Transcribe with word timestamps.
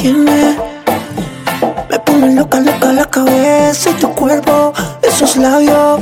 tiene. 0.00 0.56
Me 1.90 1.98
pone 1.98 2.34
loca, 2.34 2.60
loca 2.60 2.92
la 2.92 3.04
cabeza 3.04 3.90
y 3.90 3.94
tu 3.94 4.08
cuerpo, 4.14 4.72
esos 5.02 5.36
labios. 5.36 6.00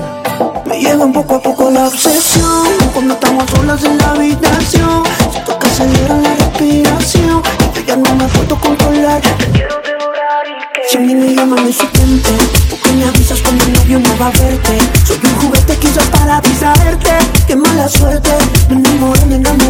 Me 0.66 0.80
llevan 0.80 1.12
poco 1.12 1.36
a 1.36 1.42
poco 1.42 1.70
la 1.70 1.86
obsesión. 1.86 2.66
Cuando 2.92 3.14
estamos 3.14 3.44
solas 3.50 3.82
en 3.84 3.96
la 3.98 4.10
habitación, 4.10 5.02
siento 5.30 5.58
que 5.58 5.66
acelera 5.66 6.14
la 6.16 6.34
respiración. 6.34 7.42
Y 7.74 7.86
ya 7.86 7.96
no 7.96 8.14
me 8.14 8.26
puedo 8.28 8.60
controlar. 8.60 9.20
Te 9.22 9.46
quiero 9.52 9.76
devorar 9.82 10.44
y 10.46 10.74
que. 10.74 10.88
Si 10.90 10.96
a 10.98 11.00
mí 11.00 11.14
me 11.14 11.34
llaman 11.34 11.66
insistente, 11.66 12.30
¿por 12.68 12.78
qué 12.80 12.92
me 12.92 13.04
avisas 13.06 13.40
cuando 13.40 13.64
el 13.64 13.72
novio 13.72 13.98
no 14.00 14.18
va 14.20 14.26
a 14.26 14.30
verte? 14.30 14.78
Soy 15.06 15.18
un 15.24 15.36
juguete 15.40 15.76
quizás 15.76 16.04
para 16.08 16.36
avisarte. 16.36 17.12
Qué 17.46 17.56
mala 17.56 17.88
suerte, 17.88 18.30
me 18.68 18.76
enamoré, 18.76 19.24
me 19.26 19.36
enamoré 19.36 19.65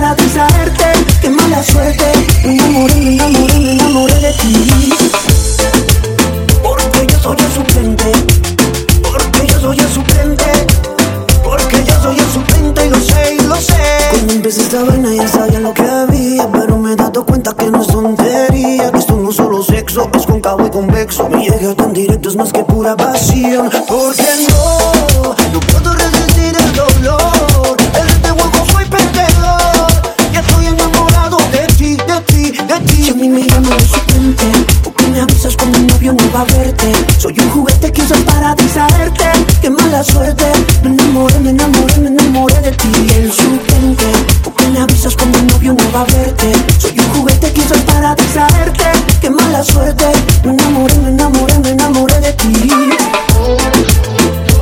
para 0.00 0.14
distraerte. 0.14 0.84
Qué 1.20 1.28
mala 1.28 1.62
suerte. 1.62 2.04
Me 2.44 2.54
enamoré, 2.54 2.94
me 2.94 3.14
enamoré, 3.14 3.58
me 3.58 3.72
enamoré 3.72 4.14
de 4.14 4.32
ti. 4.32 4.92
Porque 6.62 7.06
yo 7.06 7.20
soy 7.20 7.36
el 7.38 7.52
suplente. 7.52 8.12
Porque 9.02 9.46
yo 9.46 9.60
soy 9.60 9.78
el 9.78 9.88
suplente. 9.92 10.66
Porque 11.44 11.84
yo 11.84 12.02
soy 12.02 12.18
el 12.18 12.30
suplente 12.32 12.86
y 12.86 12.90
lo 12.90 13.00
sé 13.00 13.34
y 13.34 13.42
lo 13.42 13.56
sé. 13.56 13.82
Cuando 14.10 14.32
empecé 14.32 14.62
esta 14.62 14.82
vaina 14.84 15.14
ya 15.14 15.28
sabía 15.28 15.60
lo 15.60 15.74
que 15.74 15.82
había. 15.82 16.50
Pero 16.50 16.78
me 16.78 16.92
he 16.92 16.96
dado 16.96 17.26
cuenta 17.26 17.54
que 17.54 17.70
no 17.70 17.82
es 17.82 17.88
tontería. 17.88 18.90
Que 18.90 18.98
esto 18.98 19.16
no 19.16 19.30
es 19.30 19.36
solo 19.36 19.62
sexo, 19.62 20.10
es 20.14 20.26
cóncavo 20.26 20.66
y 20.66 20.70
convexo. 20.70 21.28
Me 21.28 21.44
llega 21.44 21.74
tan 21.74 21.92
directo, 21.92 22.30
es 22.30 22.36
más 22.36 22.52
que 22.52 22.64
pura 22.64 22.96
pasión. 22.96 23.70
Porque 23.86 24.30
no, 24.48 25.34
no 25.52 25.60
puedo 25.60 25.99
A 33.10 33.12
mí 33.12 33.28
me 33.28 33.42
llaman 33.42 33.72
el 33.72 33.88
suplente, 33.88 34.44
porque 34.84 35.08
me 35.08 35.20
avisas 35.20 35.56
cuando 35.56 35.78
el 35.78 35.86
novio 35.88 36.12
no 36.12 36.32
va 36.32 36.42
a 36.42 36.44
verte. 36.44 36.92
Soy 37.18 37.34
un 37.40 37.50
juguete 37.50 37.90
que 37.90 38.02
usas 38.02 38.20
para 38.20 38.54
distraerte. 38.54 39.24
Qué 39.60 39.68
mala 39.68 40.04
suerte. 40.04 40.44
Me 40.84 40.90
enamoré, 40.90 41.40
me 41.40 41.50
enamoré, 41.50 41.98
me 41.98 42.06
enamoré 42.06 42.60
de 42.60 42.70
ti. 42.70 42.92
El 43.16 43.32
suplente, 43.32 44.04
porque 44.44 44.68
me 44.68 44.78
avisas 44.78 45.16
cuando 45.16 45.38
el 45.38 45.46
novio 45.48 45.72
no 45.72 45.92
va 45.92 46.02
a 46.02 46.04
verte. 46.04 46.52
Soy 46.78 46.96
un 47.00 47.08
juguete 47.14 47.52
que 47.52 47.60
usas 47.60 47.80
para 47.80 48.14
distraerte. 48.14 48.84
Qué 49.20 49.28
mala 49.28 49.64
suerte. 49.64 50.06
Me 50.44 50.52
enamoré, 50.52 50.94
me 50.98 51.08
enamoré, 51.08 51.58
me 51.58 51.70
enamoré 51.70 52.20
de 52.20 52.32
ti. 52.34 52.52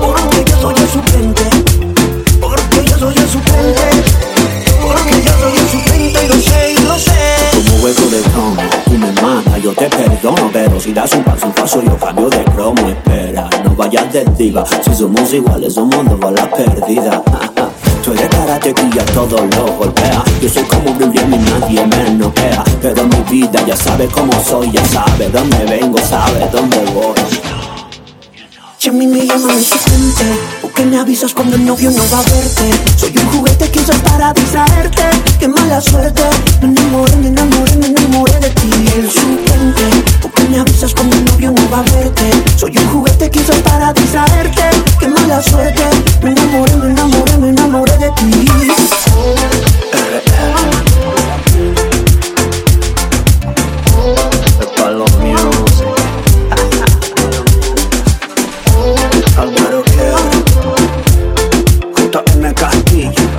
Porque 0.00 0.44
yo 0.48 0.60
soy 0.62 0.74
el 0.78 0.88
suplente. 0.88 1.42
Porque 2.40 2.84
yo 2.88 2.98
soy 2.98 3.14
el 3.14 3.28
suplente. 3.28 3.82
Porque 4.80 5.22
yo 5.22 5.32
soy 5.38 5.52
el 5.58 5.68
suplente 5.68 6.24
y 6.24 6.28
lo 6.28 6.40
sé 6.40 6.72
y 6.72 6.78
lo 6.84 6.98
sé. 6.98 7.37
Hueco 7.88 8.06
de 8.10 8.20
tú 8.20 8.98
me 8.98 9.10
matas, 9.22 9.62
yo 9.62 9.72
te 9.72 9.88
perdono 9.88 10.50
Pero 10.52 10.78
si 10.78 10.92
das 10.92 11.10
un 11.14 11.24
paso, 11.24 11.46
un 11.46 11.52
paso, 11.52 11.80
yo 11.80 11.96
cambio 11.96 12.28
de 12.28 12.44
cromo. 12.44 12.86
Espera, 12.86 13.48
no 13.64 13.74
vayas 13.74 14.12
de 14.12 14.26
diva. 14.36 14.62
Si 14.82 14.94
somos 14.94 15.32
iguales, 15.32 15.72
somos 15.72 16.04
dos 16.04 16.20
balas 16.20 16.48
perdidas 16.48 17.22
Tú 18.04 18.12
eres 18.12 18.28
karate 18.28 18.74
y 18.94 18.98
a 18.98 19.04
todos 19.06 19.40
los 19.40 19.70
golpea. 19.78 20.22
Yo 20.42 20.50
soy 20.50 20.64
como 20.64 20.92
Bruce 20.96 21.26
Lee, 21.28 21.38
nadie 21.38 21.86
me 21.86 22.10
noquea. 22.10 22.62
Pero 22.82 23.04
mi 23.04 23.22
vida 23.30 23.64
ya 23.66 23.74
sabe 23.74 24.06
cómo 24.08 24.32
soy 24.44 24.70
Ya 24.70 24.84
sabe 24.84 25.30
dónde 25.30 25.64
vengo, 25.64 25.96
sabe 25.96 26.46
dónde 26.52 26.84
voy. 26.92 27.14
Si 28.76 28.90
a 28.90 28.92
mí 28.92 29.06
me 29.06 29.26
llaman 29.26 29.56
me 29.56 30.57
avisas 31.08 31.32
cuando 31.32 31.56
el 31.56 31.64
novio 31.64 31.90
no 31.90 32.02
va 32.12 32.18
a 32.18 32.22
verte. 32.22 32.70
Soy 32.96 33.16
un 33.16 33.26
juguete 33.32 33.70
que 33.70 33.80
usas 33.80 33.98
para 34.00 34.30
distraerte. 34.34 35.04
Qué 35.40 35.48
mala 35.48 35.80
suerte. 35.80 36.22
Me 36.60 36.68
enamoré, 36.68 37.16
me 37.16 37.28
enamoré, 37.28 37.76
me 37.76 37.86
enamoré 37.86 38.38
de 38.40 38.50
ti. 38.50 38.70
El 38.94 39.10
suplente, 39.10 39.88
porque 40.20 40.44
me 40.50 40.58
avisas 40.58 40.92
cuando 40.92 41.16
el 41.16 41.24
novio 41.24 41.50
no 41.50 41.70
va 41.70 41.78
a 41.78 41.82
verte. 41.96 42.30
Soy 42.56 42.76
un 42.76 42.86
juguete 42.88 43.30
que 43.30 43.40
usas 43.40 43.56
para 43.62 43.94
distraerte. 43.94 44.62
Qué 45.00 45.08
mala 45.08 45.42
suerte. 45.42 45.82
Me 46.22 46.32
enamoré, 46.32 46.67
I 62.70 62.82
hear 62.90 63.10
you. 63.10 63.37